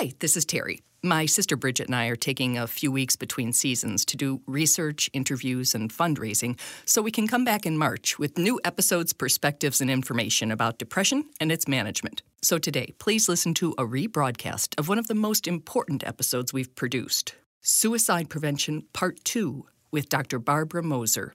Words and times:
Hi, 0.00 0.12
this 0.20 0.36
is 0.36 0.44
Terry. 0.44 0.80
My 1.02 1.26
sister 1.26 1.56
Bridget 1.56 1.88
and 1.88 1.96
I 1.96 2.06
are 2.06 2.14
taking 2.14 2.56
a 2.56 2.68
few 2.68 2.92
weeks 2.92 3.16
between 3.16 3.52
seasons 3.52 4.04
to 4.04 4.16
do 4.16 4.40
research, 4.46 5.10
interviews, 5.12 5.74
and 5.74 5.92
fundraising 5.92 6.56
so 6.84 7.02
we 7.02 7.10
can 7.10 7.26
come 7.26 7.44
back 7.44 7.66
in 7.66 7.76
March 7.76 8.16
with 8.16 8.38
new 8.38 8.60
episodes, 8.64 9.12
perspectives, 9.12 9.80
and 9.80 9.90
information 9.90 10.52
about 10.52 10.78
depression 10.78 11.24
and 11.40 11.50
its 11.50 11.66
management. 11.66 12.22
So 12.42 12.58
today, 12.58 12.92
please 13.00 13.28
listen 13.28 13.54
to 13.54 13.72
a 13.72 13.82
rebroadcast 13.82 14.78
of 14.78 14.88
one 14.88 15.00
of 15.00 15.08
the 15.08 15.16
most 15.16 15.48
important 15.48 16.06
episodes 16.06 16.52
we've 16.52 16.76
produced 16.76 17.34
Suicide 17.60 18.30
Prevention 18.30 18.84
Part 18.92 19.24
2 19.24 19.66
with 19.90 20.08
Dr. 20.08 20.38
Barbara 20.38 20.84
Moser. 20.84 21.34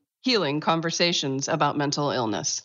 healing 0.21 0.59
conversations 0.59 1.47
about 1.47 1.77
mental 1.77 2.11
illness. 2.11 2.61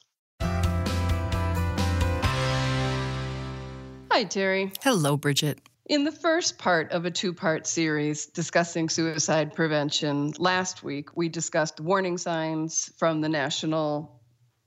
Hi, 4.10 4.24
Terry. 4.24 4.72
Hello, 4.82 5.16
Bridget. 5.16 5.58
In 5.84 6.04
the 6.04 6.10
first 6.10 6.58
part 6.58 6.90
of 6.90 7.04
a 7.04 7.10
two 7.10 7.32
part 7.32 7.66
series 7.66 8.26
discussing 8.26 8.88
suicide 8.88 9.54
prevention, 9.54 10.32
last 10.38 10.82
week 10.82 11.16
we 11.16 11.28
discussed 11.28 11.80
warning 11.80 12.18
signs 12.18 12.90
from 12.98 13.20
the 13.20 13.28
National 13.28 14.20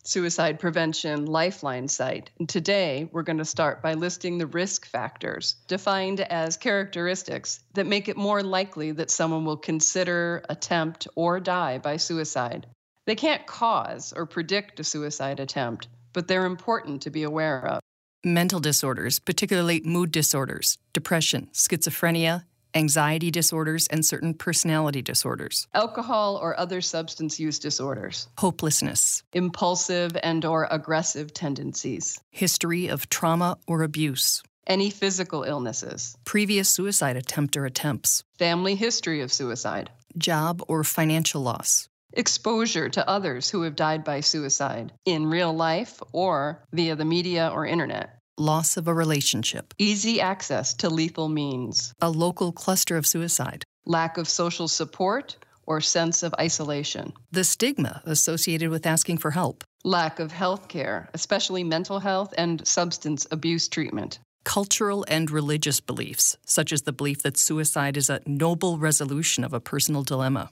Suicide 0.05 0.59
Prevention 0.59 1.25
Lifeline 1.25 1.87
site. 1.87 2.29
And 2.39 2.47
today 2.47 3.09
we're 3.11 3.23
going 3.23 3.39
to 3.39 3.45
start 3.45 3.81
by 3.81 3.95
listing 3.95 4.37
the 4.37 4.47
risk 4.47 4.85
factors, 4.87 5.55
defined 5.67 6.21
as 6.21 6.55
characteristics 6.55 7.59
that 7.73 7.85
make 7.85 8.07
it 8.07 8.17
more 8.17 8.41
likely 8.41 8.93
that 8.93 9.11
someone 9.11 9.45
will 9.45 9.57
consider, 9.57 10.43
attempt, 10.47 11.07
or 11.15 11.39
die 11.39 11.79
by 11.79 11.97
suicide. 11.97 12.65
They 13.09 13.15
can't 13.15 13.47
cause 13.47 14.13
or 14.15 14.27
predict 14.27 14.79
a 14.79 14.83
suicide 14.83 15.39
attempt, 15.39 15.87
but 16.13 16.27
they're 16.27 16.45
important 16.45 17.01
to 17.01 17.09
be 17.09 17.23
aware 17.23 17.65
of. 17.65 17.79
Mental 18.23 18.59
disorders, 18.59 19.17
particularly 19.17 19.81
mood 19.83 20.11
disorders, 20.11 20.77
depression, 20.93 21.49
schizophrenia, 21.51 22.43
anxiety 22.75 23.31
disorders, 23.31 23.87
and 23.87 24.05
certain 24.05 24.35
personality 24.35 25.01
disorders. 25.01 25.67
Alcohol 25.73 26.35
or 26.35 26.59
other 26.59 26.81
substance 26.81 27.39
use 27.39 27.57
disorders. 27.57 28.27
Hopelessness. 28.37 29.23
Impulsive 29.33 30.15
and 30.21 30.45
or 30.45 30.67
aggressive 30.69 31.33
tendencies. 31.33 32.21
History 32.29 32.89
of 32.89 33.09
trauma 33.09 33.57
or 33.65 33.81
abuse. 33.81 34.43
Any 34.67 34.91
physical 34.91 35.41
illnesses. 35.41 36.15
Previous 36.25 36.69
suicide 36.69 37.17
attempt 37.17 37.57
or 37.57 37.65
attempts. 37.65 38.23
Family 38.37 38.75
history 38.75 39.21
of 39.21 39.33
suicide. 39.33 39.89
Job 40.15 40.61
or 40.67 40.83
financial 40.83 41.41
loss 41.41 41.89
exposure 42.19 42.89
to 42.89 43.09
others 43.09 43.49
who 43.49 43.61
have 43.63 43.75
died 43.75 44.03
by 44.03 44.19
suicide 44.19 44.91
in 45.05 45.25
real 45.25 45.53
life 45.53 46.01
or 46.11 46.63
via 46.73 46.95
the 46.95 47.05
media 47.05 47.49
or 47.53 47.65
internet. 47.65 48.19
Loss 48.37 48.77
of 48.77 48.87
a 48.87 48.93
relationship. 48.93 49.73
Easy 49.77 50.21
access 50.21 50.73
to 50.75 50.89
lethal 50.89 51.29
means. 51.29 51.93
A 52.01 52.09
local 52.09 52.51
cluster 52.51 52.97
of 52.97 53.07
suicide. 53.07 53.63
Lack 53.85 54.17
of 54.17 54.29
social 54.29 54.67
support 54.67 55.37
or 55.65 55.81
sense 55.81 56.23
of 56.23 56.33
isolation. 56.39 57.13
The 57.31 57.43
stigma 57.43 58.01
associated 58.05 58.69
with 58.69 58.85
asking 58.85 59.17
for 59.17 59.31
help. 59.31 59.63
Lack 59.83 60.19
of 60.19 60.31
health 60.31 60.67
care, 60.67 61.09
especially 61.13 61.63
mental 61.63 61.99
health 61.99 62.33
and 62.37 62.67
substance 62.67 63.25
abuse 63.31 63.67
treatment 63.67 64.19
cultural 64.49 65.05
and 65.07 65.29
religious 65.29 65.79
beliefs, 65.79 66.35
such 66.43 66.73
as 66.73 66.81
the 66.81 66.91
belief 66.91 67.21
that 67.21 67.37
suicide 67.37 67.95
is 67.95 68.09
a 68.09 68.21
noble 68.25 68.79
resolution 68.79 69.43
of 69.43 69.53
a 69.53 69.59
personal 69.59 70.01
dilemma. 70.01 70.49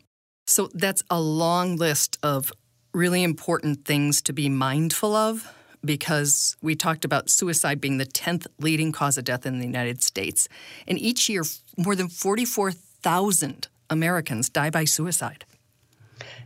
So 0.47 0.69
that's 0.74 1.03
a 1.09 1.19
long 1.19 1.75
list 1.75 2.18
of 2.24 2.52
really 2.94 3.22
important 3.22 3.85
things 3.85 4.22
to 4.24 4.34
be 4.34 4.47
mindful 4.47 5.13
of 5.13 5.53
because 5.84 6.56
we 6.62 6.74
talked 6.74 7.06
about 7.06 7.30
suicide 7.30 7.81
being 7.81 7.97
the 7.97 8.06
10th 8.06 8.47
leading 8.58 8.94
cause 8.94 9.18
of 9.18 9.25
death 9.25 9.46
in 9.46 9.59
the 9.59 9.66
United 9.66 10.02
States. 10.02 10.47
And 10.88 10.97
each 10.97 11.30
year, 11.30 11.44
more 11.78 11.96
than 11.96 12.08
44,000 12.08 13.68
Americans 13.90 14.50
die 14.50 14.69
by 14.69 14.85
suicide. 14.85 15.46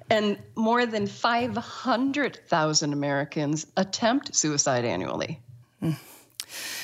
And 0.10 0.38
more 0.56 0.86
than 0.86 1.08
500,000 1.08 2.94
Americans 2.94 3.68
attempt 3.78 4.36
suicide 4.36 4.84
annually. 4.84 5.40
Mm. 5.82 5.96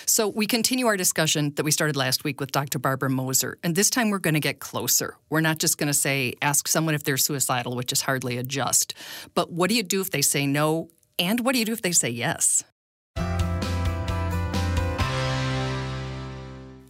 So 0.05 0.27
we 0.27 0.45
continue 0.45 0.87
our 0.87 0.97
discussion 0.97 1.53
that 1.55 1.63
we 1.63 1.71
started 1.71 1.95
last 1.95 2.23
week 2.23 2.39
with 2.39 2.51
Dr. 2.51 2.79
Barbara 2.79 3.09
Moser, 3.09 3.57
and 3.63 3.75
this 3.75 3.89
time 3.89 4.09
we're 4.09 4.19
going 4.19 4.33
to 4.33 4.39
get 4.39 4.59
closer. 4.59 5.15
We're 5.29 5.41
not 5.41 5.59
just 5.59 5.77
going 5.77 5.87
to 5.87 5.93
say, 5.93 6.33
ask 6.41 6.67
someone 6.67 6.95
if 6.95 7.03
they're 7.03 7.17
suicidal, 7.17 7.75
which 7.75 7.91
is 7.91 8.01
hardly 8.01 8.37
a 8.37 8.43
just, 8.43 8.93
but 9.33 9.51
what 9.51 9.69
do 9.69 9.75
you 9.75 9.83
do 9.83 10.01
if 10.01 10.11
they 10.11 10.21
say 10.21 10.45
no, 10.47 10.89
and 11.19 11.41
what 11.41 11.53
do 11.53 11.59
you 11.59 11.65
do 11.65 11.73
if 11.73 11.81
they 11.81 11.91
say 11.91 12.09
yes? 12.09 12.63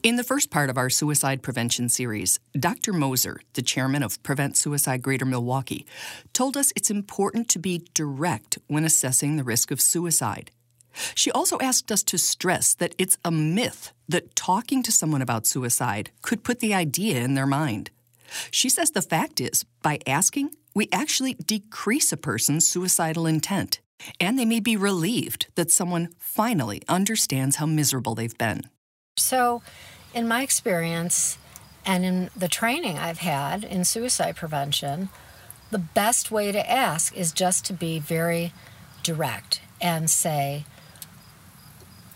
In 0.07 0.15
the 0.15 0.23
first 0.23 0.49
part 0.51 0.69
of 0.69 0.77
our 0.77 0.89
suicide 0.89 1.41
prevention 1.41 1.89
series, 1.89 2.39
Dr. 2.57 2.93
Moser, 2.93 3.41
the 3.55 3.61
chairman 3.61 4.03
of 4.03 4.23
Prevent 4.23 4.55
Suicide 4.55 5.01
Greater 5.01 5.25
Milwaukee, 5.25 5.85
told 6.31 6.55
us 6.55 6.71
it's 6.77 6.89
important 6.89 7.49
to 7.49 7.59
be 7.59 7.83
direct 7.93 8.57
when 8.67 8.85
assessing 8.85 9.35
the 9.35 9.43
risk 9.43 9.69
of 9.69 9.81
suicide. 9.81 10.51
She 11.15 11.31
also 11.31 11.57
asked 11.59 11.91
us 11.91 12.03
to 12.03 12.17
stress 12.17 12.73
that 12.75 12.95
it's 12.97 13.17
a 13.23 13.31
myth 13.31 13.91
that 14.09 14.35
talking 14.35 14.83
to 14.83 14.91
someone 14.91 15.21
about 15.21 15.45
suicide 15.45 16.11
could 16.21 16.43
put 16.43 16.59
the 16.59 16.73
idea 16.73 17.21
in 17.21 17.35
their 17.35 17.45
mind. 17.45 17.89
She 18.51 18.69
says 18.69 18.91
the 18.91 19.01
fact 19.01 19.39
is, 19.39 19.65
by 19.81 19.99
asking, 20.05 20.51
we 20.73 20.89
actually 20.91 21.33
decrease 21.33 22.11
a 22.11 22.17
person's 22.17 22.67
suicidal 22.67 23.25
intent, 23.25 23.79
and 24.19 24.37
they 24.37 24.45
may 24.45 24.59
be 24.59 24.77
relieved 24.77 25.47
that 25.55 25.71
someone 25.71 26.09
finally 26.19 26.81
understands 26.87 27.55
how 27.55 27.65
miserable 27.65 28.15
they've 28.15 28.37
been. 28.37 28.61
So, 29.17 29.61
in 30.13 30.27
my 30.27 30.43
experience 30.43 31.37
and 31.85 32.05
in 32.05 32.29
the 32.35 32.47
training 32.47 32.97
I've 32.97 33.19
had 33.19 33.63
in 33.63 33.85
suicide 33.85 34.35
prevention, 34.35 35.09
the 35.71 35.79
best 35.79 36.31
way 36.31 36.51
to 36.51 36.71
ask 36.71 37.15
is 37.15 37.31
just 37.31 37.65
to 37.65 37.73
be 37.73 37.99
very 37.99 38.53
direct 39.03 39.61
and 39.81 40.09
say, 40.09 40.65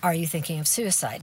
are 0.03 0.13
you 0.13 0.27
thinking 0.27 0.59
of 0.59 0.67
suicide? 0.67 1.21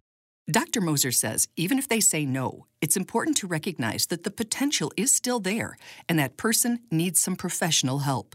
Dr. 0.51 0.81
Moser 0.81 1.13
says 1.13 1.49
even 1.57 1.79
if 1.79 1.89
they 1.89 2.01
say 2.01 2.25
no, 2.25 2.67
it's 2.81 2.97
important 2.97 3.37
to 3.39 3.47
recognize 3.47 4.07
that 4.07 4.25
the 4.25 4.31
potential 4.31 4.91
is 4.97 5.15
still 5.15 5.41
there 5.41 5.77
and 6.09 6.19
that 6.19 6.37
person 6.37 6.81
needs 6.91 7.21
some 7.21 7.37
professional 7.37 8.01
help. 8.01 8.35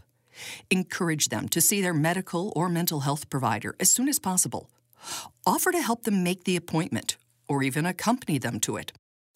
Encourage 0.70 1.28
them 1.28 1.48
to 1.48 1.60
see 1.60 1.80
their 1.80 1.94
medical 1.94 2.52
or 2.54 2.68
mental 2.68 3.00
health 3.00 3.30
provider 3.30 3.74
as 3.80 3.90
soon 3.90 4.08
as 4.08 4.18
possible. 4.18 4.70
Offer 5.46 5.72
to 5.72 5.82
help 5.82 6.04
them 6.04 6.22
make 6.22 6.44
the 6.44 6.56
appointment 6.56 7.16
or 7.48 7.62
even 7.62 7.84
accompany 7.84 8.38
them 8.38 8.60
to 8.60 8.76
it. 8.76 8.92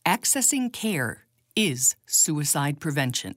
Accessing 0.06 0.72
care 0.72 1.24
is 1.56 1.96
suicide 2.06 2.80
prevention. 2.80 3.34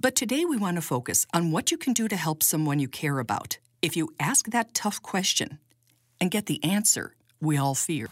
But 0.00 0.16
today 0.16 0.44
we 0.44 0.56
want 0.56 0.76
to 0.76 0.82
focus 0.82 1.26
on 1.32 1.52
what 1.52 1.70
you 1.70 1.78
can 1.78 1.92
do 1.92 2.08
to 2.08 2.16
help 2.16 2.42
someone 2.42 2.80
you 2.80 2.88
care 2.88 3.20
about 3.20 3.58
if 3.80 3.96
you 3.96 4.12
ask 4.18 4.46
that 4.50 4.74
tough 4.74 5.00
question 5.02 5.58
and 6.22 6.30
get 6.30 6.46
the 6.46 6.62
answer 6.62 7.14
we 7.40 7.56
all 7.56 7.74
fear. 7.74 8.08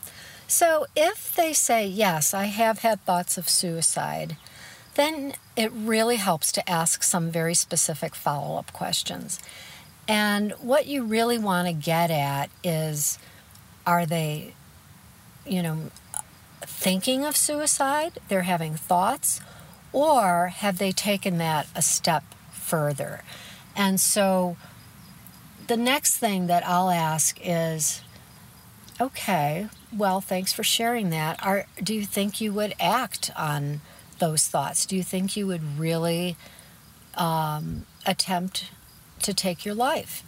So, 0.49 0.87
if 0.97 1.33
they 1.37 1.53
say, 1.53 1.87
Yes, 1.87 2.35
I 2.35 2.47
have 2.47 2.81
had 2.81 3.01
thoughts 3.03 3.39
of 3.39 3.49
suicide, 3.49 4.37
then 4.97 5.35
it 5.57 5.71
really 5.73 6.17
helps 6.17 6.51
to 6.53 6.69
ask 6.69 7.05
some 7.05 7.31
very 7.31 7.55
specific 7.55 8.17
follow 8.17 8.59
up 8.59 8.73
questions. 8.73 9.39
And 10.09 10.51
what 10.55 10.87
you 10.87 11.05
really 11.05 11.39
want 11.39 11.69
to 11.69 11.73
get 11.73 12.11
at 12.11 12.51
is 12.65 13.17
are 13.87 14.05
they, 14.07 14.55
you 15.47 15.63
know, 15.63 15.79
thinking 16.63 17.25
of 17.25 17.37
suicide? 17.37 18.19
They're 18.29 18.43
having 18.43 18.75
thoughts? 18.75 19.41
Or 19.93 20.49
have 20.49 20.79
they 20.79 20.91
taken 20.91 21.39
that 21.39 21.69
a 21.77 21.83
step 21.83 22.25
further? 22.51 23.23
And 23.77 24.01
so, 24.01 24.57
the 25.71 25.77
next 25.77 26.17
thing 26.17 26.49
that 26.49 26.67
I'll 26.67 26.91
ask 26.91 27.39
is 27.45 28.03
okay, 29.01 29.69
well, 29.97 30.21
thanks 30.21 30.53
for 30.53 30.65
sharing 30.65 31.11
that. 31.11 31.39
Are, 31.47 31.67
do 31.81 31.95
you 31.95 32.05
think 32.05 32.41
you 32.41 32.53
would 32.53 32.75
act 32.81 33.31
on 33.37 33.81
those 34.19 34.49
thoughts? 34.49 34.85
Do 34.85 34.97
you 34.97 35.05
think 35.05 35.37
you 35.37 35.47
would 35.47 35.79
really 35.79 36.37
um, 37.15 37.87
attempt 38.05 38.71
to 39.23 39.33
take 39.33 39.65
your 39.65 39.77
life. 39.77 40.25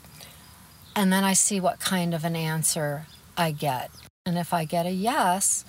And 0.95 1.13
then 1.13 1.25
I 1.25 1.33
see 1.33 1.59
what 1.59 1.81
kind 1.81 2.15
of 2.15 2.25
an 2.25 2.37
answer 2.37 3.07
I 3.37 3.51
get. 3.51 3.91
And 4.25 4.39
if 4.39 4.55
I 4.55 4.65
get 4.65 4.87
a 4.87 4.91
yes, 4.91 5.65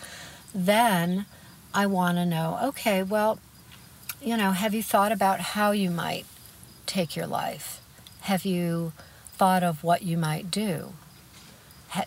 then 0.53 1.25
I 1.73 1.87
want 1.87 2.17
to 2.17 2.27
know 2.27 2.59
okay, 2.61 3.01
well, 3.01 3.39
you 4.21 4.37
know, 4.37 4.51
have 4.51 4.75
you 4.75 4.83
thought 4.83 5.11
about 5.11 5.39
how 5.39 5.71
you 5.71 5.89
might 5.89 6.25
take 6.85 7.15
your 7.15 7.25
life? 7.25 7.81
Have 8.21 8.45
you 8.45 8.93
thought 9.33 9.63
of 9.63 9.83
what 9.83 10.03
you 10.03 10.17
might 10.17 10.49
do? 10.49 10.93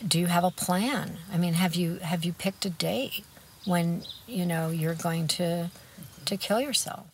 Do 0.06 0.19
you 0.19 0.26
have 0.26 0.44
a 0.44 0.50
plan? 0.50 1.19
I 1.32 1.38
mean, 1.38 1.55
have 1.55 1.75
you 1.75 1.96
have 1.96 2.25
you 2.25 2.32
picked 2.32 2.64
a 2.64 2.70
date 2.70 3.25
when 3.64 4.02
you 4.26 4.44
know 4.44 4.70
you're 4.70 4.94
going 4.94 5.28
to 5.28 5.70
to 6.25 6.37
kill 6.37 6.61
yourself? 6.61 7.06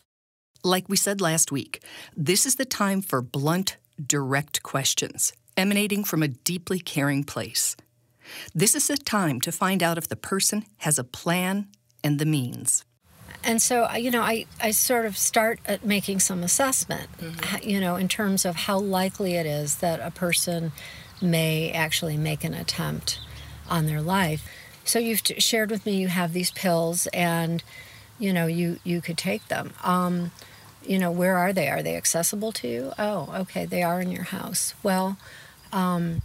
Like 0.65 0.89
we 0.89 0.97
said 0.97 1.21
last 1.21 1.53
week, 1.53 1.83
this 2.17 2.47
is 2.47 2.55
the 2.55 2.65
time 2.65 3.03
for 3.03 3.21
blunt, 3.21 3.77
direct 4.07 4.63
questions 4.63 5.33
emanating 5.57 6.05
from 6.05 6.23
a 6.23 6.29
deeply 6.29 6.79
caring 6.79 7.25
place. 7.25 7.77
This 8.55 8.75
is 8.75 8.89
the 8.89 8.97
time 8.97 9.41
to 9.43 9.53
find 9.53 9.83
out 9.83 9.99
if 9.99 10.09
the 10.09 10.17
person 10.17 10.65
has 10.79 10.99
a 10.99 11.05
plan 11.05 11.69
and 12.03 12.19
the 12.19 12.25
means. 12.25 12.85
And 13.45 13.61
so, 13.61 13.91
you 13.93 14.11
know, 14.11 14.23
I, 14.23 14.47
I 14.61 14.71
sort 14.71 15.05
of 15.05 15.19
start 15.19 15.59
at 15.67 15.85
making 15.85 16.21
some 16.21 16.43
assessment, 16.43 17.09
mm-hmm. 17.19 17.69
you 17.69 17.81
know, 17.81 17.97
in 17.97 18.09
terms 18.09 18.45
of 18.45 18.55
how 18.55 18.79
likely 18.79 19.35
it 19.35 19.47
is 19.47 19.77
that 19.77 20.01
a 20.01 20.11
person 20.11 20.73
may 21.21 21.71
actually 21.73 22.17
make 22.17 22.45
an 22.45 22.55
attempt 22.55 23.19
on 23.69 23.87
their 23.87 24.01
life. 24.01 24.49
So 24.85 24.99
you've 24.99 25.23
t- 25.23 25.41
shared 25.41 25.71
with 25.71 25.87
me 25.87 26.01
you 26.01 26.09
have 26.09 26.33
these 26.33 26.51
pills 26.51 27.07
and, 27.09 27.63
you 28.19 28.33
know, 28.33 28.47
you, 28.47 28.79
you 28.85 29.01
could 29.01 29.19
take 29.19 29.49
them. 29.49 29.73
Um, 29.83 30.31
you 30.85 30.99
know, 30.99 31.11
where 31.11 31.37
are 31.37 31.53
they? 31.53 31.69
Are 31.69 31.83
they 31.83 31.97
accessible 31.97 32.53
to 32.53 32.69
you? 32.69 32.93
Oh, 32.99 33.33
okay, 33.41 33.65
they 33.65 33.83
are 33.83 34.01
in 34.01 34.11
your 34.11 34.25
house. 34.25 34.75
Well, 34.83 35.17
um, 35.73 36.23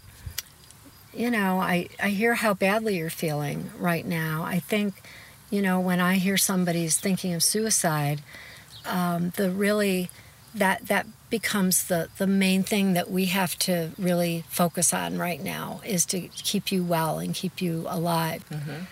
you 1.14 1.32
know, 1.32 1.60
I, 1.60 1.90
I 2.02 2.10
hear 2.10 2.36
how 2.36 2.54
badly 2.54 2.98
you're 2.98 3.10
feeling 3.10 3.72
right 3.78 4.06
now. 4.06 4.44
I 4.44 4.60
think 4.60 5.02
you 5.50 5.62
know, 5.62 5.80
when 5.80 6.00
I 6.00 6.16
hear 6.16 6.38
somebody's 6.38 6.98
thinking 6.98 7.34
of 7.34 7.44
suicide, 7.44 8.22
um, 8.86 9.32
the 9.36 9.52
really 9.52 10.10
that 10.54 10.88
that 10.88 11.06
becomes 11.30 11.86
the 11.86 12.10
the 12.18 12.28
main 12.28 12.64
thing 12.64 12.94
that 12.94 13.10
we 13.10 13.26
have 13.26 13.58
to 13.60 13.92
really 13.98 14.44
focus 14.50 14.94
on 14.94 15.18
right 15.18 15.44
now 15.44 15.82
is 15.86 16.06
to 16.08 16.22
keep 16.22 16.72
you 16.72 16.84
well 16.84 17.20
and 17.20 17.34
keep 17.34 17.62
you 17.62 17.86
alive. 17.88 18.48
Mm-hmm. 18.50 18.86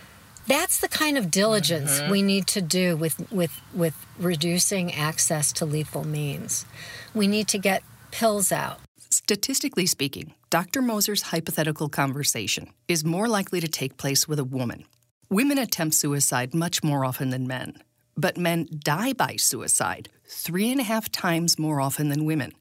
That's 0.47 0.79
the 0.79 0.87
kind 0.87 1.17
of 1.17 1.31
diligence 1.31 1.99
mm-hmm. 1.99 2.11
we 2.11 2.21
need 2.21 2.47
to 2.47 2.61
do 2.61 2.95
with 2.95 3.31
with 3.31 3.59
with 3.73 3.95
reducing 4.19 4.93
access 4.93 5.51
to 5.53 5.65
lethal 5.65 6.05
means. 6.05 6.65
We 7.13 7.27
need 7.27 7.47
to 7.49 7.57
get 7.57 7.83
pills 8.11 8.51
out. 8.51 8.79
Statistically 9.09 9.85
speaking, 9.85 10.33
Dr. 10.49 10.81
Moser's 10.81 11.23
hypothetical 11.23 11.89
conversation 11.89 12.69
is 12.87 13.03
more 13.03 13.27
likely 13.27 13.59
to 13.59 13.67
take 13.67 13.97
place 13.97 14.27
with 14.27 14.39
a 14.39 14.43
woman 14.43 14.85
Women 15.29 15.57
attempt 15.57 15.95
suicide 15.95 16.53
much 16.53 16.83
more 16.83 17.03
often 17.03 17.31
than 17.31 17.47
men, 17.47 17.81
but 18.15 18.37
men 18.37 18.67
die 18.77 19.13
by 19.13 19.37
suicide 19.37 20.09
three 20.27 20.71
and 20.71 20.79
a 20.79 20.83
half 20.83 21.11
times 21.11 21.57
more 21.57 21.81
often 21.81 22.09
than 22.09 22.25
women. 22.25 22.51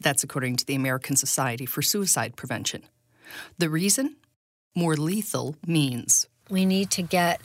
That's 0.00 0.24
according 0.24 0.56
to 0.56 0.66
the 0.66 0.74
American 0.74 1.14
Society 1.14 1.64
for 1.64 1.80
Suicide 1.80 2.34
Prevention. 2.34 2.82
The 3.58 3.70
reason? 3.70 4.16
More 4.74 4.96
lethal 4.96 5.54
means. 5.64 6.26
We 6.50 6.66
need 6.66 6.90
to 6.92 7.02
get, 7.02 7.40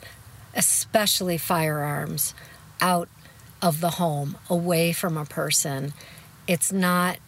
especially 0.54 1.38
firearms, 1.38 2.34
out 2.80 3.08
of 3.62 3.80
the 3.80 3.90
home, 3.90 4.36
away 4.50 4.92
from 4.92 5.16
a 5.16 5.24
person. 5.24 5.92
It's 6.48 6.72
not 6.72 7.18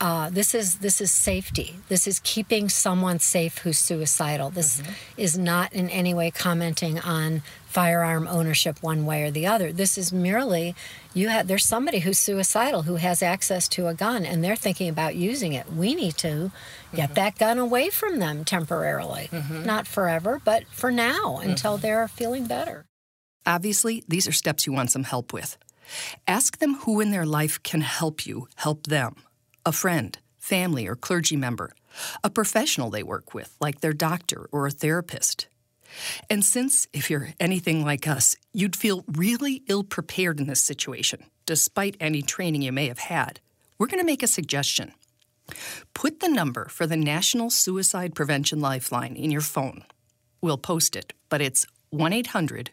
uh, 0.00 0.30
this 0.30 0.54
is 0.54 0.78
this 0.78 1.00
is 1.00 1.12
safety. 1.12 1.76
This 1.88 2.06
is 2.06 2.20
keeping 2.24 2.70
someone 2.70 3.18
safe 3.18 3.58
who's 3.58 3.78
suicidal. 3.78 4.48
This 4.48 4.80
mm-hmm. 4.80 4.92
is 5.18 5.36
not 5.36 5.74
in 5.74 5.90
any 5.90 6.14
way 6.14 6.30
commenting 6.30 6.98
on 6.98 7.42
firearm 7.66 8.26
ownership 8.26 8.82
one 8.82 9.04
way 9.04 9.24
or 9.24 9.30
the 9.30 9.46
other. 9.46 9.72
This 9.72 9.98
is 9.98 10.10
merely 10.10 10.74
you 11.12 11.28
have 11.28 11.48
there's 11.48 11.66
somebody 11.66 11.98
who's 11.98 12.18
suicidal 12.18 12.82
who 12.82 12.96
has 12.96 13.22
access 13.22 13.68
to 13.68 13.88
a 13.88 13.94
gun 13.94 14.24
and 14.24 14.42
they're 14.42 14.56
thinking 14.56 14.88
about 14.88 15.16
using 15.16 15.52
it. 15.52 15.70
We 15.70 15.94
need 15.94 16.16
to 16.18 16.50
get 16.94 17.10
mm-hmm. 17.10 17.14
that 17.14 17.38
gun 17.38 17.58
away 17.58 17.90
from 17.90 18.20
them 18.20 18.46
temporarily, 18.46 19.28
mm-hmm. 19.30 19.64
not 19.64 19.86
forever, 19.86 20.40
but 20.42 20.64
for 20.68 20.90
now 20.90 21.36
until 21.36 21.74
mm-hmm. 21.74 21.82
they're 21.82 22.08
feeling 22.08 22.46
better. 22.46 22.86
Obviously, 23.46 24.02
these 24.08 24.26
are 24.26 24.32
steps 24.32 24.66
you 24.66 24.72
want 24.72 24.90
some 24.90 25.04
help 25.04 25.34
with. 25.34 25.58
Ask 26.26 26.58
them 26.58 26.74
who 26.74 27.00
in 27.00 27.10
their 27.10 27.26
life 27.26 27.62
can 27.62 27.82
help 27.82 28.24
you 28.24 28.48
help 28.56 28.86
them 28.86 29.16
a 29.70 29.72
friend, 29.72 30.18
family, 30.36 30.88
or 30.88 30.96
clergy 30.96 31.36
member, 31.36 31.70
a 32.24 32.28
professional 32.28 32.90
they 32.90 33.04
work 33.04 33.34
with, 33.34 33.54
like 33.60 33.80
their 33.80 33.92
doctor 33.92 34.48
or 34.50 34.66
a 34.66 34.70
therapist. 34.72 35.46
And 36.28 36.44
since, 36.44 36.88
if 36.92 37.08
you're 37.08 37.34
anything 37.38 37.84
like 37.84 38.08
us, 38.08 38.34
you'd 38.52 38.74
feel 38.74 39.04
really 39.06 39.62
ill 39.68 39.84
prepared 39.84 40.40
in 40.40 40.48
this 40.48 40.62
situation, 40.62 41.20
despite 41.46 41.96
any 42.00 42.20
training 42.20 42.62
you 42.62 42.72
may 42.72 42.88
have 42.88 42.98
had, 42.98 43.38
we're 43.78 43.86
going 43.86 44.00
to 44.00 44.12
make 44.12 44.24
a 44.24 44.36
suggestion. 44.38 44.92
Put 45.94 46.18
the 46.18 46.28
number 46.28 46.66
for 46.68 46.84
the 46.84 46.96
National 46.96 47.48
Suicide 47.48 48.16
Prevention 48.16 48.60
Lifeline 48.60 49.14
in 49.14 49.30
your 49.30 49.40
phone. 49.40 49.84
We'll 50.40 50.58
post 50.58 50.96
it, 50.96 51.12
but 51.28 51.40
it's 51.40 51.64
1 51.90 52.12
800 52.12 52.70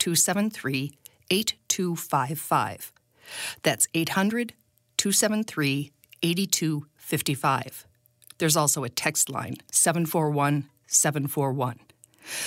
273 0.00 0.98
8255. 1.30 2.92
That's 3.62 3.86
800 3.94 4.54
273 4.96 5.92
8255. 6.22 7.86
There's 8.38 8.56
also 8.56 8.84
a 8.84 8.88
text 8.88 9.28
line, 9.28 9.56
741 9.70 10.68
741. 10.86 11.78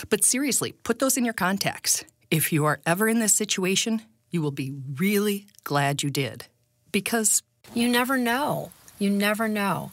But 0.10 0.24
seriously, 0.24 0.74
put 0.84 1.00
those 1.00 1.18
in 1.18 1.26
your 1.26 1.34
contacts. 1.34 2.04
If 2.30 2.52
you 2.52 2.66
are 2.66 2.80
ever 2.86 3.08
in 3.08 3.20
this 3.20 3.36
situation, 3.36 4.02
you 4.30 4.42
will 4.42 4.52
be 4.52 4.74
really 4.96 5.48
glad 5.64 6.04
you 6.04 6.10
did. 6.10 6.46
Because 6.92 7.42
you 7.74 7.88
never 7.88 8.18
know. 8.18 8.72
You 9.00 9.10
never 9.10 9.48
know. 9.48 9.92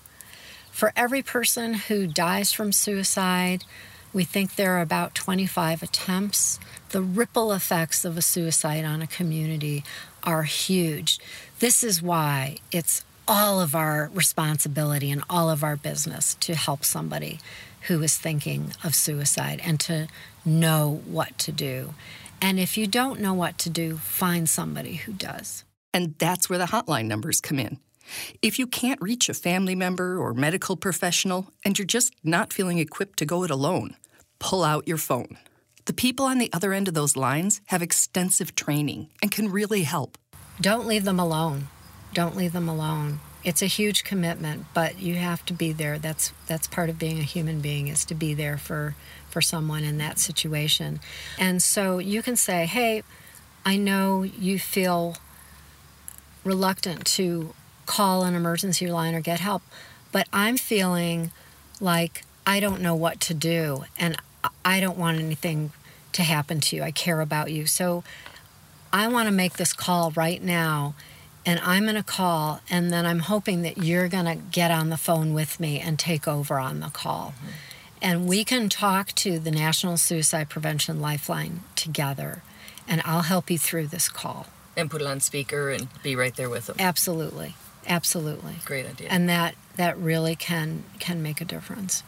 For 0.71 0.93
every 0.97 1.23
person 1.23 1.75
who 1.75 2.07
dies 2.07 2.53
from 2.53 2.73
suicide, 2.73 3.65
we 4.13 4.25
think 4.25 4.55
there 4.55 4.77
are 4.77 4.81
about 4.81 5.15
25 5.15 5.83
attempts. 5.83 6.59
The 6.91 7.03
ripple 7.03 7.53
effects 7.53 8.05
of 8.05 8.17
a 8.17 8.23
suicide 8.23 8.85
on 8.85 9.03
a 9.03 9.07
community 9.07 9.85
are 10.23 10.45
huge. 10.45 11.19
This 11.59 11.85
is 11.85 12.03
why 12.03 12.57
it's 12.73 13.05
all 13.31 13.61
of 13.61 13.77
our 13.77 14.11
responsibility 14.13 15.09
and 15.09 15.23
all 15.31 15.49
of 15.49 15.63
our 15.63 15.77
business 15.77 16.35
to 16.41 16.53
help 16.57 16.85
somebody 16.85 17.39
who 17.83 18.03
is 18.03 18.19
thinking 18.19 18.73
of 18.83 18.93
suicide 18.93 19.61
and 19.63 19.79
to 19.79 20.09
know 20.45 21.01
what 21.05 21.39
to 21.39 21.53
do. 21.53 21.95
And 22.43 22.59
if 22.59 22.77
you 22.77 22.89
don't 22.89 23.21
know 23.21 23.33
what 23.33 23.57
to 23.59 23.71
do, 23.71 23.99
find 23.99 24.49
somebody 24.49 24.95
who 24.95 25.13
does. 25.13 25.65
And 25.95 26.17
that's 26.19 26.51
where 26.51 26.59
the 26.59 26.65
hotline 26.67 27.05
numbers 27.05 27.41
come 27.41 27.61
in. 27.61 27.79
If 28.43 28.59
you 28.59 28.67
can't 28.67 29.01
reach 29.01 29.29
a 29.29 29.35
family 29.35 29.77
member 29.77 30.19
or 30.19 30.35
medical 30.35 30.77
professional 30.77 31.47
and 31.65 31.79
you're 31.79 31.87
just 31.87 32.13
not 32.25 32.53
feeling 32.53 32.79
equipped 32.79 33.21
to 33.21 33.27
go 33.27 33.45
it 33.45 33.51
alone, 33.53 33.95
pull 34.41 34.65
out 34.65 34.89
your 34.89 34.99
phone. 34.99 35.39
The 35.85 35.93
people 35.93 36.27
on 36.27 36.39
the 36.39 36.53
other 36.53 36.73
end 36.73 36.89
of 36.89 36.95
those 36.95 37.17
lines 37.17 37.61
have 37.67 37.81
extensive 37.81 38.57
training 38.57 39.11
and 39.23 39.31
can 39.31 39.53
really 39.53 39.85
help. 39.85 40.19
Don't 40.61 40.89
leave 40.89 41.05
them 41.05 41.21
alone 41.21 41.69
don't 42.13 42.37
leave 42.37 42.53
them 42.53 42.69
alone. 42.69 43.21
It's 43.43 43.63
a 43.63 43.67
huge 43.67 44.05
commitment, 44.05 44.67
but 44.75 44.99
you 44.99 45.15
have 45.15 45.45
to 45.47 45.55
be 45.55 45.73
there. 45.73 45.99
That's 45.99 46.33
that's 46.47 46.67
part 46.67 46.91
of 46.91 46.99
being 46.99 47.19
a 47.19 47.23
human 47.23 47.61
being 47.61 47.89
is 47.89 48.05
to 48.07 48.15
be 48.15 48.35
there 48.35 48.59
for 48.59 48.95
for 49.31 49.41
someone 49.41 49.85
in 49.85 49.99
that 49.99 50.19
situation. 50.19 51.01
And 51.39 51.63
so 51.63 51.99
you 51.99 52.23
can 52.23 52.37
say, 52.37 52.67
"Hey, 52.67 53.03
I 53.65 53.77
know 53.77 54.23
you 54.23 54.59
feel 54.59 55.17
reluctant 56.45 57.05
to 57.05 57.55
call 57.87 58.25
an 58.25 58.35
emergency 58.35 58.87
line 58.87 59.15
or 59.15 59.21
get 59.21 59.41
help, 59.41 59.63
but 60.13 60.29
I'm 60.33 60.57
feeling 60.57 61.33
like 61.81 62.25
I 62.47 62.61
don't 62.61 62.81
know 62.81 62.95
what 62.95 63.21
to 63.21 63.35
do 63.35 63.85
and 63.99 64.17
I 64.65 64.81
don't 64.81 64.99
want 64.99 65.19
anything 65.19 65.73
to 66.13 66.23
happen 66.23 66.61
to 66.61 66.77
you. 66.77 66.83
I 66.83 66.91
care 66.91 67.21
about 67.21 67.53
you. 67.53 67.67
So 67.67 68.03
I 68.93 69.09
want 69.09 69.27
to 69.29 69.33
make 69.33 69.55
this 69.55 69.73
call 69.73 70.11
right 70.13 70.43
now 70.43 70.95
and 71.47 71.61
I'm 71.61 71.85
going 71.85 71.95
to 71.97 72.03
call, 72.03 72.61
and 72.71 72.93
then 72.93 73.07
I'm 73.07 73.21
hoping 73.21 73.63
that 73.63 73.79
you're 73.79 74.09
going 74.09 74.27
to 74.27 74.35
get 74.35 74.71
on 74.71 74.91
the 74.91 74.97
phone 74.97 75.33
with 75.33 75.59
me 75.59 75.81
and 75.81 75.99
take 75.99 76.29
over 76.29 76.59
on 76.59 76.81
the 76.81 76.89
call. 76.89 77.35
Mm-hmm. 77.37 77.49
And 78.03 78.27
we 78.27 78.45
can 78.45 78.69
talk 78.69 79.13
to 79.17 79.39
the 79.39 79.51
National 79.51 79.97
Suicide 79.97 80.49
Prevention 80.49 81.01
Lifeline 81.01 81.63
together, 81.77 82.43
and 82.89 83.03
I'll 83.05 83.23
help 83.23 83.51
you 83.51 83.59
through 83.59 83.89
this 83.89 84.09
call. 84.09 84.47
And 84.77 84.91
put 84.91 85.03
it 85.03 85.07
on 85.07 85.21
speaker 85.21 85.71
and 85.71 85.89
be 86.03 86.17
right 86.17 86.35
there 86.35 86.49
with 86.49 86.67
them. 86.67 86.77
Absolutely, 86.79 87.57
absolutely. 87.87 88.55
Great 88.65 88.87
idea. 88.87 89.09
And 89.11 89.29
that 89.29 89.55
that 89.77 89.99
really 89.99 90.35
can 90.35 90.85
can 90.99 91.23
make 91.23 91.41
a 91.41 91.45
difference. 91.45 92.03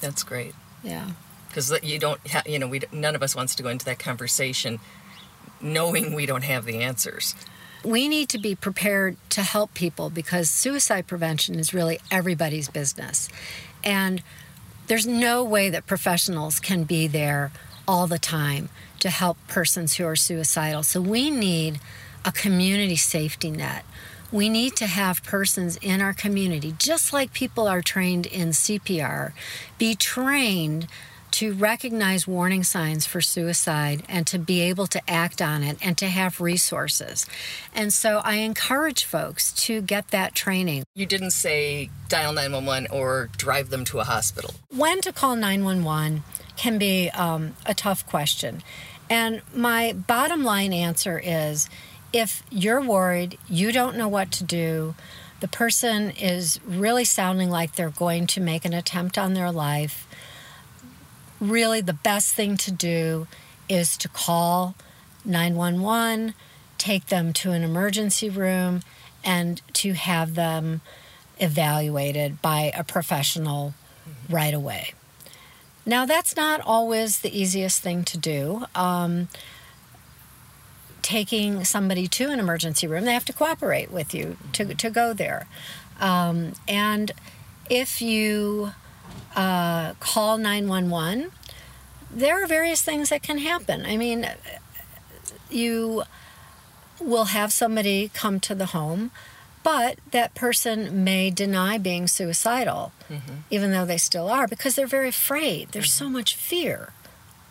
That's 0.00 0.22
great. 0.22 0.54
Yeah. 0.82 1.10
Because 1.48 1.72
you 1.82 2.00
don't, 2.00 2.20
ha- 2.26 2.42
you 2.46 2.58
know, 2.58 2.66
we 2.66 2.80
none 2.90 3.14
of 3.14 3.22
us 3.22 3.36
wants 3.36 3.54
to 3.56 3.62
go 3.62 3.68
into 3.68 3.84
that 3.84 4.00
conversation 4.00 4.80
knowing 5.60 6.12
we 6.14 6.26
don't 6.26 6.44
have 6.44 6.64
the 6.64 6.78
answers. 6.78 7.34
We 7.84 8.08
need 8.08 8.28
to 8.30 8.38
be 8.38 8.54
prepared 8.54 9.16
to 9.30 9.42
help 9.42 9.74
people 9.74 10.10
because 10.10 10.50
suicide 10.50 11.06
prevention 11.06 11.56
is 11.56 11.74
really 11.74 12.00
everybody's 12.10 12.68
business. 12.68 13.28
And 13.82 14.22
there's 14.86 15.06
no 15.06 15.44
way 15.44 15.70
that 15.70 15.86
professionals 15.86 16.60
can 16.60 16.84
be 16.84 17.06
there 17.06 17.52
all 17.86 18.06
the 18.06 18.18
time 18.18 18.70
to 19.00 19.10
help 19.10 19.36
persons 19.48 19.96
who 19.96 20.06
are 20.06 20.16
suicidal. 20.16 20.82
So 20.82 21.00
we 21.00 21.30
need 21.30 21.80
a 22.24 22.32
community 22.32 22.96
safety 22.96 23.50
net. 23.50 23.84
We 24.32 24.48
need 24.48 24.74
to 24.76 24.86
have 24.86 25.22
persons 25.22 25.76
in 25.76 26.00
our 26.00 26.14
community, 26.14 26.74
just 26.78 27.12
like 27.12 27.32
people 27.32 27.68
are 27.68 27.82
trained 27.82 28.26
in 28.26 28.48
CPR, 28.48 29.32
be 29.78 29.94
trained 29.94 30.88
to 31.34 31.52
recognize 31.52 32.28
warning 32.28 32.62
signs 32.62 33.06
for 33.06 33.20
suicide 33.20 34.04
and 34.08 34.24
to 34.24 34.38
be 34.38 34.60
able 34.60 34.86
to 34.86 35.02
act 35.10 35.42
on 35.42 35.64
it 35.64 35.76
and 35.82 35.98
to 35.98 36.06
have 36.06 36.40
resources. 36.40 37.26
And 37.74 37.92
so 37.92 38.20
I 38.22 38.36
encourage 38.36 39.04
folks 39.04 39.52
to 39.64 39.82
get 39.82 40.08
that 40.08 40.36
training. 40.36 40.84
You 40.94 41.06
didn't 41.06 41.32
say 41.32 41.90
dial 42.08 42.32
911 42.32 42.86
or 42.92 43.30
drive 43.36 43.70
them 43.70 43.84
to 43.86 43.98
a 43.98 44.04
hospital. 44.04 44.54
When 44.70 45.00
to 45.00 45.12
call 45.12 45.34
911 45.34 46.22
can 46.56 46.78
be 46.78 47.10
um, 47.10 47.56
a 47.66 47.74
tough 47.74 48.06
question. 48.06 48.62
And 49.10 49.42
my 49.52 49.92
bottom 49.92 50.44
line 50.44 50.72
answer 50.72 51.20
is 51.22 51.68
if 52.12 52.44
you're 52.48 52.80
worried, 52.80 53.38
you 53.48 53.72
don't 53.72 53.96
know 53.96 54.06
what 54.06 54.30
to 54.32 54.44
do, 54.44 54.94
the 55.40 55.48
person 55.48 56.10
is 56.12 56.60
really 56.64 57.04
sounding 57.04 57.50
like 57.50 57.74
they're 57.74 57.90
going 57.90 58.28
to 58.28 58.40
make 58.40 58.64
an 58.64 58.72
attempt 58.72 59.18
on 59.18 59.34
their 59.34 59.50
life, 59.50 60.06
really 61.40 61.80
the 61.80 61.92
best 61.92 62.34
thing 62.34 62.56
to 62.58 62.70
do 62.70 63.26
is 63.68 63.96
to 63.98 64.08
call 64.08 64.74
911, 65.24 66.34
take 66.78 67.06
them 67.06 67.32
to 67.32 67.52
an 67.52 67.62
emergency 67.62 68.28
room, 68.28 68.82
and 69.24 69.62
to 69.74 69.94
have 69.94 70.34
them 70.34 70.80
evaluated 71.38 72.40
by 72.42 72.72
a 72.76 72.84
professional 72.84 73.74
right 74.28 74.54
away. 74.54 74.92
Now, 75.86 76.06
that's 76.06 76.36
not 76.36 76.60
always 76.60 77.20
the 77.20 77.38
easiest 77.38 77.82
thing 77.82 78.04
to 78.04 78.18
do. 78.18 78.64
Um, 78.74 79.28
taking 81.02 81.64
somebody 81.64 82.08
to 82.08 82.30
an 82.30 82.38
emergency 82.38 82.86
room, 82.86 83.04
they 83.04 83.12
have 83.12 83.26
to 83.26 83.32
cooperate 83.32 83.90
with 83.90 84.14
you 84.14 84.38
to, 84.54 84.74
to 84.74 84.90
go 84.90 85.12
there. 85.12 85.46
Um, 86.00 86.54
and 86.66 87.12
if 87.68 88.00
you 88.00 88.72
uh, 89.34 89.94
call 90.00 90.38
911, 90.38 91.32
there 92.10 92.42
are 92.42 92.46
various 92.46 92.82
things 92.82 93.08
that 93.08 93.22
can 93.22 93.38
happen. 93.38 93.84
I 93.84 93.96
mean, 93.96 94.28
you 95.50 96.04
will 97.00 97.26
have 97.26 97.52
somebody 97.52 98.10
come 98.14 98.40
to 98.40 98.54
the 98.54 98.66
home, 98.66 99.10
but 99.62 99.98
that 100.10 100.34
person 100.34 101.04
may 101.04 101.30
deny 101.30 101.78
being 101.78 102.06
suicidal, 102.06 102.92
mm-hmm. 103.10 103.36
even 103.50 103.70
though 103.70 103.84
they 103.86 103.96
still 103.96 104.28
are, 104.28 104.46
because 104.46 104.74
they're 104.74 104.86
very 104.86 105.08
afraid. 105.08 105.70
There's 105.72 105.86
mm-hmm. 105.86 106.04
so 106.04 106.10
much 106.10 106.36
fear 106.36 106.92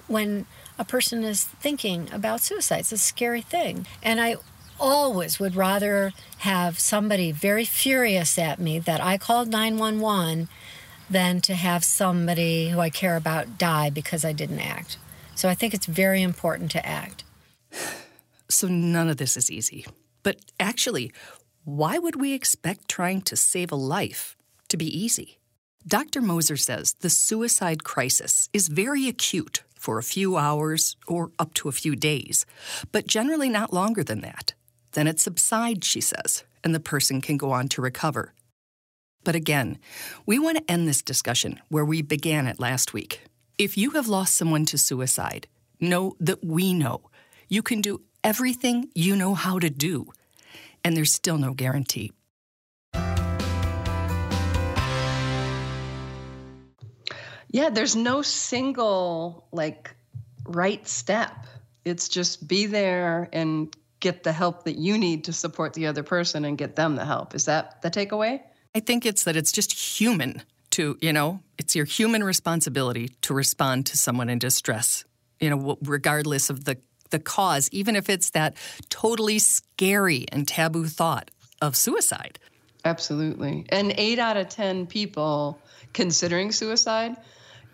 when 0.08 0.46
a 0.78 0.86
person 0.86 1.24
is 1.24 1.44
thinking 1.44 2.10
about 2.12 2.42
suicide. 2.42 2.80
It's 2.80 2.92
a 2.92 2.98
scary 2.98 3.42
thing. 3.42 3.86
And 4.02 4.22
I 4.22 4.36
always 4.80 5.40
would 5.40 5.56
rather 5.56 6.14
have 6.40 6.80
somebody 6.80 7.32
very 7.32 7.66
furious 7.66 8.38
at 8.38 8.60
me 8.60 8.80
that 8.80 9.02
I 9.02 9.18
called 9.18 9.50
911 9.50 10.50
than 11.14 11.40
to 11.42 11.54
have 11.54 11.84
somebody 11.84 12.70
who 12.70 12.80
I 12.80 12.90
care 12.90 13.16
about 13.16 13.58
die 13.58 13.90
because 13.90 14.26
I 14.26 14.34
didn't 14.34 14.60
act. 14.60 14.98
So 15.36 15.48
I 15.48 15.56
think 15.56 15.74
it's 15.74 15.86
very 15.86 16.22
important 16.22 16.72
to 16.72 16.86
act. 16.86 17.24
So 18.50 18.68
none 18.68 19.10
of 19.10 19.18
this 19.18 19.36
is 19.36 19.50
easy. 19.50 19.84
But 20.22 20.38
actually, 20.60 21.12
why 21.64 21.98
would 21.98 22.20
we 22.22 22.34
expect 22.34 22.88
trying 22.88 23.22
to 23.22 23.36
save 23.36 23.72
a 23.72 23.76
life 23.76 24.36
to 24.68 24.78
be 24.78 24.86
easy? 24.86 25.40
Dr. 25.88 26.22
Moser 26.22 26.56
says 26.58 26.94
the 27.00 27.10
suicide 27.10 27.84
crisis 27.84 28.50
is 28.54 28.68
very 28.68 29.08
acute 29.08 29.64
for 29.74 29.98
a 29.98 30.04
few 30.04 30.38
hours 30.38 30.96
or 31.08 31.32
up 31.40 31.54
to 31.56 31.68
a 31.68 31.74
few 31.74 31.96
days, 31.96 32.46
but 32.92 33.08
generally 33.08 33.50
not 33.50 33.74
longer 33.74 34.04
than 34.04 34.22
that. 34.22 34.54
Then 34.92 35.08
it 35.08 35.20
subsides, 35.20 35.88
she 35.88 36.02
says, 36.02 36.44
and 36.64 36.76
the 36.76 36.80
person 36.80 37.22
can 37.22 37.38
go 37.38 37.52
on 37.52 37.68
to 37.70 37.82
recover. 37.82 38.34
But 39.24 39.36
again, 39.36 39.78
we 40.26 40.40
want 40.40 40.58
to 40.58 40.72
end 40.72 40.88
this 40.88 41.02
discussion 41.02 41.60
where 41.70 41.86
we 41.86 42.02
began 42.02 42.48
it 42.48 42.60
last 42.60 42.94
week. 42.94 43.22
If 43.58 43.78
you 43.78 43.92
have 43.92 44.08
lost 44.08 44.34
someone 44.34 44.66
to 44.66 44.78
suicide, 44.78 45.48
know 45.80 46.16
that 46.20 46.44
we 46.44 46.74
know 46.74 47.10
you 47.48 47.62
can 47.62 47.82
do 47.82 48.02
everything 48.24 48.90
you 48.96 49.16
know 49.16 49.34
how 49.36 49.60
to 49.60 49.70
do, 49.70 50.12
and 50.84 50.98
there's 50.98 51.14
still 51.14 51.38
no 51.38 51.54
guarantee. 51.54 52.12
Yeah, 57.50 57.70
there's 57.70 57.96
no 57.96 58.24
single 58.24 59.48
like 59.52 59.96
right 60.46 60.86
step. 60.88 61.46
It's 61.86 62.10
just 62.10 62.48
be 62.48 62.66
there 62.66 63.30
and 63.32 63.74
get 64.00 64.24
the 64.24 64.34
help 64.34 64.64
that 64.64 64.78
you 64.78 64.98
need 64.98 65.26
to 65.26 65.34
support 65.34 65.74
the 65.74 65.86
other 65.88 66.02
person 66.02 66.44
and 66.46 66.58
get 66.58 66.76
them 66.76 66.96
the 66.96 67.06
help. 67.06 67.36
Is 67.36 67.46
that 67.46 67.82
the 67.84 67.92
takeaway? 67.92 68.42
I 68.76 68.80
think 68.80 69.06
it's 69.06 69.24
that 69.24 69.36
it's 69.36 69.52
just 69.52 69.74
human 69.74 70.42
to, 70.72 70.98
you 71.00 71.14
know, 71.14 71.42
it's 71.60 71.76
your 71.76 71.86
human 71.86 72.24
responsibility 72.24 73.10
to 73.22 73.34
respond 73.34 73.86
to 73.88 73.98
someone 73.98 74.30
in 74.30 74.40
distress, 74.40 75.06
you 75.40 75.50
know, 75.50 75.78
regardless 75.84 76.50
of 76.50 76.66
the, 76.66 76.78
the 77.12 77.20
cause, 77.20 77.70
even 77.72 77.96
if 77.96 78.10
it's 78.10 78.32
that 78.32 78.56
totally 78.90 79.38
scary 79.38 80.26
and 80.32 80.48
taboo 80.48 80.88
thought 80.88 81.30
of 81.62 81.76
suicide. 81.76 82.40
Absolutely. 82.84 83.66
And 83.70 83.94
eight 83.98 84.18
out 84.18 84.38
of 84.38 84.50
10 84.50 84.88
people 84.88 85.60
considering 85.94 86.52
suicide 86.52 87.16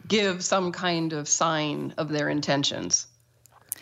give 0.08 0.44
some 0.44 0.72
kind 0.72 1.14
of 1.14 1.30
sign 1.30 1.94
of 1.98 2.10
their 2.10 2.30
intentions. 2.30 3.08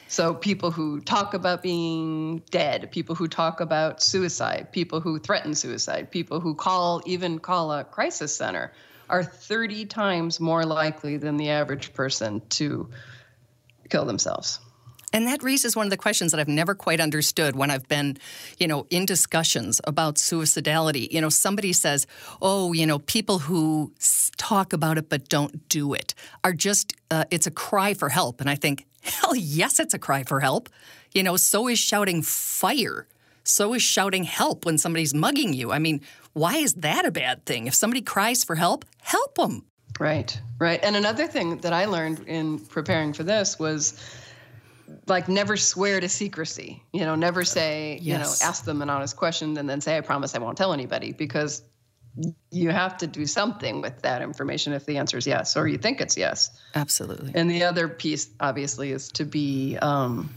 So, 0.09 0.33
people 0.33 0.71
who 0.71 1.01
talk 1.01 1.33
about 1.33 1.61
being 1.61 2.39
dead, 2.49 2.91
people 2.91 3.15
who 3.15 3.27
talk 3.27 3.59
about 3.59 4.01
suicide, 4.01 4.71
people 4.71 5.01
who 5.01 5.19
threaten 5.19 5.53
suicide, 5.53 6.11
people 6.11 6.39
who 6.39 6.55
call, 6.55 7.01
even 7.05 7.39
call 7.39 7.71
a 7.73 7.83
crisis 7.83 8.35
center, 8.35 8.71
are 9.09 9.23
30 9.23 9.85
times 9.85 10.39
more 10.39 10.65
likely 10.65 11.17
than 11.17 11.37
the 11.37 11.49
average 11.49 11.93
person 11.93 12.41
to 12.49 12.89
kill 13.89 14.05
themselves. 14.05 14.59
And 15.13 15.25
that 15.27 15.41
raises 15.41 15.75
one 15.75 15.85
of 15.85 15.89
the 15.89 15.97
questions 15.97 16.31
that 16.31 16.39
I've 16.39 16.49
never 16.49 16.75
quite 16.75 16.99
understood 16.99 17.55
when 17.55 17.71
I've 17.71 17.87
been, 17.87 18.17
you 18.57 18.67
know, 18.67 18.85
in 18.89 19.05
discussions 19.05 19.79
about 19.85 20.15
suicidality. 20.15 21.09
You 21.11 21.21
know, 21.21 21.29
somebody 21.29 21.71
says, 21.71 22.05
"Oh, 22.41 22.73
you 22.73 22.85
know, 22.85 22.99
people 22.99 23.39
who 23.39 23.93
talk 24.35 24.73
about 24.73 24.97
it 24.97 25.07
but 25.07 25.29
don't 25.29 25.69
do 25.69 25.93
it 25.93 26.13
are 26.43 26.53
just 26.53 26.93
uh, 27.09 27.23
it's 27.31 27.47
a 27.47 27.51
cry 27.51 27.93
for 27.93 28.09
help." 28.09 28.41
And 28.41 28.49
I 28.49 28.55
think, 28.55 28.85
hell 29.01 29.35
yes, 29.35 29.79
it's 29.79 29.93
a 29.93 29.99
cry 29.99 30.23
for 30.23 30.41
help. 30.41 30.67
You 31.13 31.23
know, 31.23 31.37
so 31.37 31.69
is 31.69 31.79
shouting 31.79 32.21
fire. 32.21 33.07
So 33.45 33.73
is 33.73 33.81
shouting 33.81 34.25
help 34.25 34.65
when 34.65 34.77
somebody's 34.77 35.13
mugging 35.13 35.53
you. 35.53 35.71
I 35.71 35.79
mean, 35.79 36.01
why 36.33 36.57
is 36.57 36.73
that 36.75 37.05
a 37.05 37.11
bad 37.11 37.45
thing? 37.45 37.67
If 37.67 37.75
somebody 37.75 38.01
cries 38.01 38.43
for 38.43 38.55
help, 38.55 38.83
help 38.99 39.35
them. 39.35 39.63
Right, 39.99 40.39
right. 40.59 40.81
And 40.83 40.97
another 40.97 41.27
thing 41.27 41.57
that 41.59 41.71
I 41.71 41.85
learned 41.85 42.19
in 42.27 42.59
preparing 42.59 43.13
for 43.13 43.23
this 43.23 43.57
was 43.57 43.99
like 45.07 45.27
never 45.27 45.57
swear 45.57 45.99
to 45.99 46.09
secrecy. 46.09 46.83
You 46.93 47.01
know, 47.01 47.15
never 47.15 47.43
say, 47.43 47.99
yes. 48.01 48.05
you 48.05 48.13
know, 48.13 48.49
ask 48.49 48.65
them 48.65 48.81
an 48.81 48.89
honest 48.89 49.15
question 49.15 49.57
and 49.57 49.69
then 49.69 49.81
say, 49.81 49.97
I 49.97 50.01
promise 50.01 50.35
I 50.35 50.39
won't 50.39 50.57
tell 50.57 50.73
anybody 50.73 51.11
because 51.11 51.61
you 52.51 52.71
have 52.71 52.97
to 52.97 53.07
do 53.07 53.25
something 53.25 53.81
with 53.81 54.01
that 54.01 54.21
information 54.21 54.73
if 54.73 54.85
the 54.85 54.97
answer 54.97 55.17
is 55.17 55.27
yes 55.27 55.55
or 55.55 55.67
you 55.67 55.77
think 55.77 56.01
it's 56.01 56.17
yes. 56.17 56.49
Absolutely. 56.73 57.31
And 57.35 57.49
the 57.49 57.63
other 57.63 57.87
piece, 57.87 58.29
obviously, 58.39 58.91
is 58.91 59.09
to 59.09 59.25
be 59.25 59.77
um, 59.77 60.33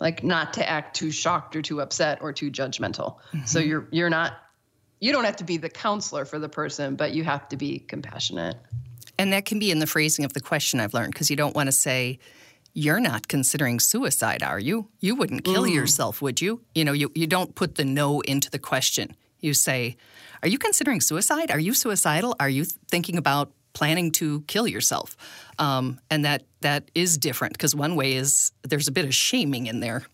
like 0.00 0.24
not 0.24 0.54
to 0.54 0.68
act 0.68 0.96
too 0.96 1.10
shocked 1.10 1.54
or 1.56 1.62
too 1.62 1.80
upset 1.80 2.18
or 2.20 2.32
too 2.32 2.50
judgmental. 2.50 3.16
Mm-hmm. 3.32 3.44
So 3.44 3.58
you're 3.58 3.86
you're 3.90 4.10
not 4.10 4.38
you 5.00 5.12
don't 5.12 5.24
have 5.24 5.36
to 5.36 5.44
be 5.44 5.56
the 5.56 5.68
counselor 5.68 6.24
for 6.24 6.38
the 6.38 6.48
person, 6.48 6.96
but 6.96 7.12
you 7.12 7.22
have 7.24 7.48
to 7.50 7.56
be 7.56 7.78
compassionate. 7.78 8.56
And 9.18 9.32
that 9.32 9.44
can 9.44 9.58
be 9.58 9.70
in 9.70 9.78
the 9.78 9.86
phrasing 9.86 10.24
of 10.24 10.32
the 10.32 10.40
question 10.40 10.80
I've 10.80 10.94
learned 10.94 11.12
because 11.12 11.30
you 11.30 11.36
don't 11.36 11.54
want 11.54 11.66
to 11.66 11.72
say, 11.72 12.18
you're 12.78 13.00
not 13.00 13.26
considering 13.26 13.80
suicide, 13.80 14.40
are 14.40 14.58
you? 14.60 14.88
You 15.00 15.16
wouldn't 15.16 15.42
kill 15.44 15.64
mm. 15.64 15.74
yourself, 15.74 16.22
would 16.22 16.40
you? 16.40 16.62
You 16.76 16.84
know, 16.84 16.92
you, 16.92 17.10
you 17.12 17.26
don't 17.26 17.56
put 17.56 17.74
the 17.74 17.84
no 17.84 18.20
into 18.20 18.48
the 18.50 18.58
question. 18.60 19.16
You 19.40 19.52
say, 19.52 19.96
Are 20.44 20.48
you 20.48 20.58
considering 20.58 21.00
suicide? 21.00 21.50
Are 21.50 21.58
you 21.58 21.74
suicidal? 21.74 22.36
Are 22.38 22.48
you 22.48 22.64
thinking 22.64 23.16
about 23.16 23.50
planning 23.72 24.12
to 24.12 24.42
kill 24.42 24.68
yourself? 24.68 25.16
Um, 25.58 25.98
and 26.08 26.24
that 26.24 26.44
that 26.60 26.88
is 26.94 27.18
different 27.18 27.54
because 27.54 27.74
one 27.74 27.96
way 27.96 28.12
is 28.12 28.52
there's 28.62 28.86
a 28.86 28.92
bit 28.92 29.04
of 29.04 29.14
shaming 29.14 29.66
in 29.66 29.80
there. 29.80 30.04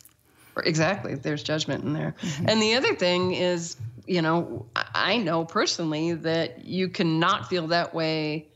Exactly. 0.65 1.17
There's 1.17 1.43
judgment 1.43 1.85
in 1.85 1.93
there. 1.93 2.15
Mm-hmm. 2.23 2.49
And 2.49 2.63
the 2.63 2.77
other 2.77 2.95
thing 2.95 3.35
is, 3.35 3.77
you 4.07 4.23
know, 4.23 4.65
I 4.75 5.19
know 5.19 5.45
personally 5.45 6.15
that 6.15 6.65
you 6.65 6.89
cannot 6.89 7.51
feel 7.51 7.67
that 7.69 7.95
way 7.95 8.49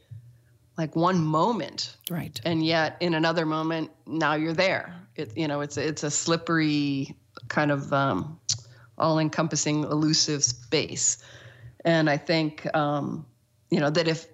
like 0.78 0.96
one 0.96 1.22
moment 1.22 1.96
right 2.08 2.40
and 2.44 2.64
yet 2.64 2.96
in 3.00 3.12
another 3.12 3.44
moment 3.44 3.90
now 4.06 4.34
you're 4.34 4.54
there 4.54 4.94
it 5.16 5.36
you 5.36 5.48
know 5.48 5.60
it's 5.60 5.76
it's 5.76 6.04
a 6.04 6.10
slippery 6.10 7.14
kind 7.48 7.70
of 7.70 7.92
um, 7.92 8.40
all 8.98 9.18
encompassing, 9.18 9.84
elusive 9.84 10.42
space. 10.42 11.18
And 11.84 12.10
I 12.10 12.16
think, 12.16 12.66
um, 12.74 13.26
you 13.70 13.80
know, 13.80 13.90
that 13.90 14.08
if 14.08 14.26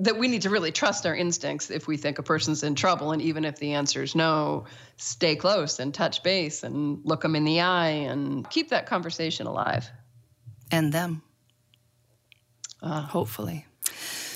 that 0.00 0.18
we 0.18 0.26
need 0.26 0.42
to 0.42 0.50
really 0.50 0.72
trust 0.72 1.04
our 1.04 1.14
instincts 1.14 1.70
if 1.70 1.86
we 1.86 1.98
think 1.98 2.18
a 2.18 2.22
person's 2.22 2.62
in 2.62 2.74
trouble. 2.74 3.12
And 3.12 3.20
even 3.20 3.44
if 3.44 3.56
the 3.56 3.74
answer 3.74 4.02
is 4.02 4.14
no, 4.14 4.64
stay 4.96 5.36
close 5.36 5.78
and 5.78 5.92
touch 5.92 6.22
base 6.22 6.62
and 6.62 7.00
look 7.04 7.20
them 7.20 7.36
in 7.36 7.44
the 7.44 7.60
eye 7.60 7.90
and 7.90 8.48
keep 8.48 8.70
that 8.70 8.86
conversation 8.86 9.46
alive. 9.46 9.90
And 10.70 10.92
them. 10.92 11.20
Uh, 12.80 13.02
Hopefully. 13.02 13.66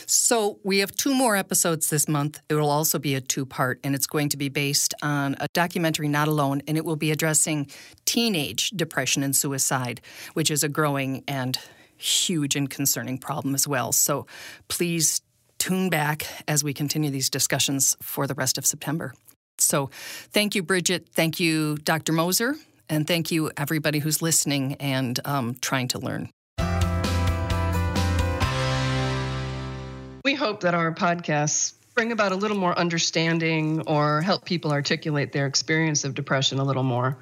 So, 0.09 0.61
we 0.63 0.79
have 0.79 0.93
two 0.93 1.13
more 1.13 1.35
episodes 1.35 1.91
this 1.91 2.07
month. 2.07 2.41
It 2.49 2.55
will 2.55 2.71
also 2.71 3.01
be 3.01 3.17
a 3.17 3.21
two 3.21 3.45
part, 3.45 3.81
and 3.83 3.93
it's 3.93 4.07
going 4.07 4.29
to 4.29 4.37
be 4.37 4.49
based 4.49 4.95
on 5.03 5.35
a 5.41 5.49
documentary, 5.53 6.07
Not 6.07 6.29
Alone, 6.29 6.63
and 6.69 6.79
it 6.79 6.85
will 6.85 6.95
be 6.95 7.11
addressing 7.11 7.69
teenage 8.05 8.71
depression 8.71 9.25
and 9.25 9.35
suicide, 9.35 10.01
which 10.35 10.49
is 10.49 10.63
a 10.63 10.69
growing 10.69 11.25
and 11.27 11.59
huge 11.97 12.55
and 12.55 12.71
concerning 12.71 13.19
problem 13.19 13.53
as 13.53 13.67
well. 13.67 13.91
So, 13.91 14.29
please 14.69 15.23
tune 15.59 15.91
back 15.91 16.27
as 16.47 16.63
we 16.63 16.73
continue 16.73 17.11
these 17.11 17.29
discussions 17.29 17.97
for 18.01 18.29
the 18.29 18.35
rest 18.35 18.59
of 18.59 18.65
September. 18.65 19.13
So, 19.59 19.91
thank 20.31 20.55
you, 20.55 20.63
Bridget. 20.63 21.09
Thank 21.13 21.41
you, 21.41 21.79
Dr. 21.79 22.13
Moser. 22.13 22.55
And 22.89 23.09
thank 23.09 23.33
you, 23.33 23.51
everybody 23.57 23.99
who's 23.99 24.23
listening 24.23 24.75
and 24.75 25.19
um, 25.25 25.57
trying 25.61 25.89
to 25.89 25.99
learn. 25.99 26.31
We 30.27 30.35
hope 30.35 30.63
that 30.63 30.75
our 30.75 30.93
podcasts 30.93 31.75
bring 31.95 32.11
about 32.11 32.33
a 32.33 32.35
little 32.35 32.57
more 32.57 32.77
understanding 32.77 33.83
or 33.87 34.23
help 34.23 34.45
people 34.45 34.73
articulate 34.73 35.31
their 35.31 35.47
experience 35.47 36.03
of 36.03 36.17
depression 36.17 36.59
a 36.59 36.65
little 36.65 36.83
more. 36.83 37.19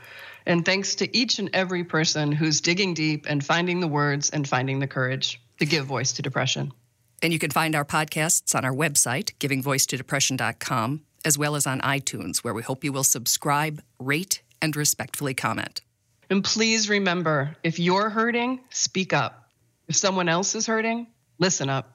And 0.46 0.64
thanks 0.64 0.94
to 0.94 1.14
each 1.14 1.38
and 1.38 1.50
every 1.52 1.84
person 1.84 2.32
who's 2.32 2.62
digging 2.62 2.94
deep 2.94 3.26
and 3.28 3.44
finding 3.44 3.80
the 3.80 3.88
words 3.88 4.30
and 4.30 4.48
finding 4.48 4.78
the 4.78 4.86
courage 4.86 5.38
to 5.58 5.66
give 5.66 5.84
voice 5.84 6.12
to 6.12 6.22
depression. 6.22 6.72
And 7.20 7.30
you 7.30 7.38
can 7.38 7.50
find 7.50 7.74
our 7.74 7.84
podcasts 7.84 8.54
on 8.54 8.64
our 8.64 8.72
website, 8.72 9.34
givingvoicetodepression.com, 9.38 11.02
as 11.26 11.36
well 11.36 11.56
as 11.56 11.66
on 11.66 11.82
iTunes, 11.82 12.38
where 12.38 12.54
we 12.54 12.62
hope 12.62 12.84
you 12.84 12.92
will 12.94 13.04
subscribe, 13.04 13.82
rate, 13.98 14.40
and 14.62 14.74
respectfully 14.74 15.34
comment. 15.34 15.82
And 16.30 16.42
please 16.42 16.88
remember 16.88 17.54
if 17.62 17.78
you're 17.78 18.08
hurting, 18.08 18.60
speak 18.70 19.12
up. 19.12 19.50
If 19.88 19.96
someone 19.96 20.30
else 20.30 20.54
is 20.54 20.66
hurting, 20.66 21.08
listen 21.38 21.68
up. 21.68 21.93